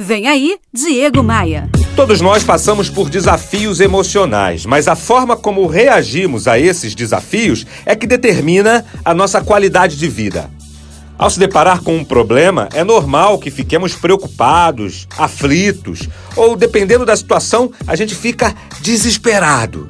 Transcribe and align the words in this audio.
Vem 0.00 0.28
aí, 0.28 0.60
Diego 0.72 1.24
Maia. 1.24 1.68
Todos 1.96 2.20
nós 2.20 2.44
passamos 2.44 2.88
por 2.88 3.10
desafios 3.10 3.80
emocionais, 3.80 4.64
mas 4.64 4.86
a 4.86 4.94
forma 4.94 5.36
como 5.36 5.66
reagimos 5.66 6.46
a 6.46 6.56
esses 6.56 6.94
desafios 6.94 7.66
é 7.84 7.96
que 7.96 8.06
determina 8.06 8.86
a 9.04 9.12
nossa 9.12 9.40
qualidade 9.40 9.96
de 9.96 10.06
vida. 10.06 10.48
Ao 11.18 11.28
se 11.28 11.40
deparar 11.40 11.82
com 11.82 11.96
um 11.96 12.04
problema, 12.04 12.68
é 12.74 12.84
normal 12.84 13.40
que 13.40 13.50
fiquemos 13.50 13.96
preocupados, 13.96 15.08
aflitos, 15.18 16.08
ou 16.36 16.54
dependendo 16.54 17.04
da 17.04 17.16
situação, 17.16 17.72
a 17.84 17.96
gente 17.96 18.14
fica 18.14 18.54
desesperado. 18.80 19.88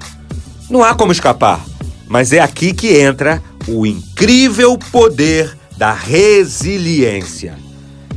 Não 0.71 0.83
há 0.83 0.95
como 0.95 1.13
escapar, 1.13 1.63
mas 2.07 2.33
é 2.33 2.41
aqui 2.41 2.73
que 2.73 2.99
entra 2.99 3.43
o 3.67 3.85
incrível 3.85 4.79
poder 4.91 5.55
da 5.77 5.93
resiliência. 5.93 7.68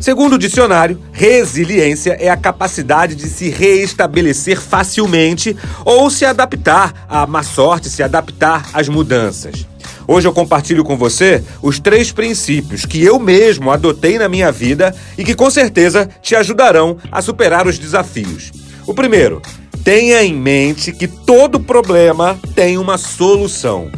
Segundo 0.02 0.34
o 0.34 0.40
dicionário, 0.40 1.00
resiliência 1.12 2.18
é 2.20 2.28
a 2.28 2.36
capacidade 2.36 3.14
de 3.14 3.28
se 3.28 3.50
reestabelecer 3.50 4.60
facilmente 4.60 5.56
ou 5.86 6.10
se 6.10 6.26
adaptar 6.26 7.06
à 7.08 7.28
má 7.28 7.44
sorte, 7.44 7.88
se 7.88 8.02
adaptar 8.02 8.68
às 8.74 8.90
mudanças. 8.90 9.68
Hoje 10.08 10.28
eu 10.28 10.34
compartilho 10.34 10.84
com 10.84 10.98
você 10.98 11.44
os 11.62 11.80
três 11.80 12.12
princípios 12.12 12.84
que 12.84 13.04
eu 13.04 13.20
mesmo 13.20 13.70
adotei 13.70 14.18
na 14.18 14.28
minha 14.28 14.52
vida 14.52 14.96
e 15.20 15.24
que 15.24 15.36
com 15.36 15.52
certeza 15.52 16.10
te 16.20 16.36
ajudarão 16.36 16.98
a 17.12 17.22
superar 17.22 17.68
os 17.68 17.78
desafios. 17.78 18.52
O 18.88 18.96
primeiro, 18.96 19.40
tenha 19.84 20.24
em 20.24 20.34
mente 20.34 20.92
que 20.92 21.08
todo 21.08 21.60
problema 21.60 22.40
tem 22.56 22.80
uma 22.80 22.98
solução. 22.98 23.92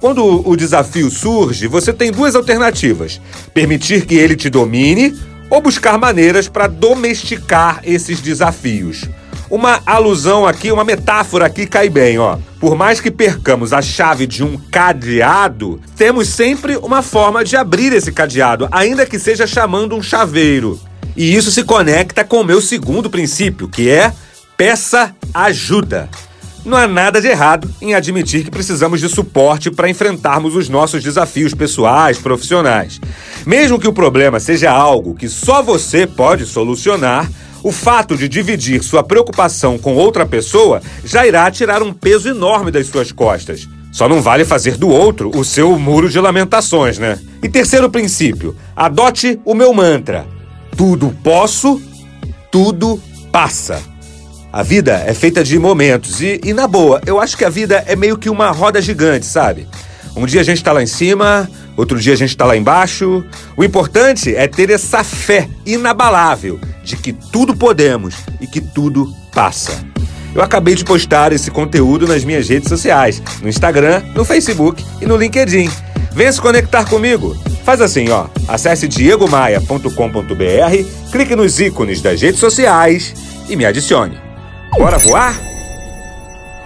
Quando 0.00 0.48
o 0.48 0.56
desafio 0.56 1.10
surge, 1.10 1.66
você 1.66 1.92
tem 1.92 2.12
duas 2.12 2.36
alternativas: 2.36 3.20
permitir 3.52 4.06
que 4.06 4.14
ele 4.14 4.36
te 4.36 4.48
domine 4.48 5.14
ou 5.50 5.60
buscar 5.60 5.98
maneiras 5.98 6.48
para 6.48 6.68
domesticar 6.68 7.80
esses 7.82 8.20
desafios. 8.20 9.08
Uma 9.50 9.82
alusão 9.84 10.46
aqui, 10.46 10.70
uma 10.70 10.84
metáfora 10.84 11.44
aqui 11.44 11.66
cai 11.66 11.88
bem, 11.88 12.18
ó. 12.18 12.38
Por 12.60 12.76
mais 12.76 13.00
que 13.00 13.10
percamos 13.10 13.72
a 13.72 13.82
chave 13.82 14.24
de 14.24 14.44
um 14.44 14.56
cadeado, 14.56 15.80
temos 15.96 16.28
sempre 16.28 16.76
uma 16.76 17.02
forma 17.02 17.44
de 17.44 17.56
abrir 17.56 17.92
esse 17.92 18.12
cadeado, 18.12 18.68
ainda 18.70 19.04
que 19.04 19.18
seja 19.18 19.48
chamando 19.48 19.96
um 19.96 20.02
chaveiro. 20.02 20.78
E 21.16 21.34
isso 21.34 21.50
se 21.50 21.64
conecta 21.64 22.24
com 22.24 22.42
o 22.42 22.44
meu 22.44 22.60
segundo 22.60 23.10
princípio, 23.10 23.68
que 23.68 23.90
é 23.90 24.12
peça 24.56 25.12
ajuda. 25.34 26.08
Não 26.64 26.76
há 26.76 26.86
nada 26.86 27.20
de 27.20 27.26
errado 27.26 27.68
em 27.80 27.94
admitir 27.94 28.44
que 28.44 28.50
precisamos 28.50 29.00
de 29.00 29.08
suporte 29.08 29.70
para 29.70 29.88
enfrentarmos 29.88 30.54
os 30.54 30.68
nossos 30.68 31.02
desafios 31.02 31.54
pessoais, 31.54 32.18
profissionais. 32.18 33.00
Mesmo 33.46 33.78
que 33.78 33.88
o 33.88 33.92
problema 33.92 34.38
seja 34.40 34.70
algo 34.70 35.14
que 35.14 35.28
só 35.28 35.62
você 35.62 36.06
pode 36.06 36.46
solucionar, 36.46 37.30
o 37.62 37.70
fato 37.70 38.16
de 38.16 38.28
dividir 38.28 38.82
sua 38.82 39.02
preocupação 39.02 39.78
com 39.78 39.94
outra 39.94 40.24
pessoa 40.24 40.80
já 41.04 41.26
irá 41.26 41.50
tirar 41.50 41.82
um 41.82 41.92
peso 41.92 42.28
enorme 42.28 42.70
das 42.70 42.86
suas 42.86 43.12
costas. 43.12 43.68
Só 43.92 44.08
não 44.08 44.22
vale 44.22 44.44
fazer 44.44 44.76
do 44.76 44.88
outro 44.88 45.30
o 45.34 45.44
seu 45.44 45.78
muro 45.78 46.08
de 46.08 46.18
lamentações, 46.20 46.98
né? 46.98 47.18
E 47.42 47.48
terceiro 47.48 47.90
princípio: 47.90 48.56
adote 48.74 49.38
o 49.44 49.54
meu 49.54 49.74
mantra. 49.74 50.26
Tudo 50.76 51.14
posso, 51.22 51.82
tudo 52.50 53.00
passa. 53.32 53.82
A 54.52 54.62
vida 54.62 55.02
é 55.06 55.14
feita 55.14 55.44
de 55.44 55.58
momentos 55.58 56.20
e, 56.20 56.40
e, 56.44 56.52
na 56.52 56.66
boa, 56.66 57.00
eu 57.06 57.20
acho 57.20 57.36
que 57.36 57.44
a 57.44 57.48
vida 57.48 57.84
é 57.86 57.94
meio 57.94 58.18
que 58.18 58.28
uma 58.28 58.50
roda 58.50 58.80
gigante, 58.82 59.24
sabe? 59.26 59.68
Um 60.16 60.26
dia 60.26 60.40
a 60.40 60.44
gente 60.44 60.62
tá 60.62 60.72
lá 60.72 60.82
em 60.82 60.86
cima, 60.86 61.48
outro 61.80 61.98
dia 61.98 62.12
a 62.12 62.16
gente 62.16 62.36
tá 62.36 62.44
lá 62.44 62.56
embaixo. 62.56 63.24
O 63.56 63.64
importante 63.64 64.34
é 64.34 64.46
ter 64.46 64.70
essa 64.70 65.02
fé 65.02 65.48
inabalável 65.64 66.60
de 66.84 66.96
que 66.96 67.12
tudo 67.12 67.56
podemos 67.56 68.14
e 68.40 68.46
que 68.46 68.60
tudo 68.60 69.12
passa. 69.32 69.84
Eu 70.34 70.42
acabei 70.42 70.74
de 70.74 70.84
postar 70.84 71.32
esse 71.32 71.50
conteúdo 71.50 72.06
nas 72.06 72.22
minhas 72.22 72.48
redes 72.48 72.68
sociais, 72.68 73.20
no 73.42 73.48
Instagram, 73.48 74.02
no 74.14 74.24
Facebook 74.24 74.84
e 75.00 75.06
no 75.06 75.16
LinkedIn. 75.16 75.70
Venha 76.12 76.32
se 76.32 76.40
conectar 76.40 76.84
comigo. 76.84 77.36
Faz 77.64 77.80
assim, 77.80 78.08
ó. 78.10 78.26
Acesse 78.46 78.86
diegomaia.com.br, 78.86 81.10
clique 81.10 81.34
nos 81.34 81.60
ícones 81.60 82.00
das 82.00 82.20
redes 82.20 82.38
sociais 82.38 83.14
e 83.48 83.56
me 83.56 83.64
adicione. 83.64 84.18
Bora 84.76 84.98
voar? 84.98 85.49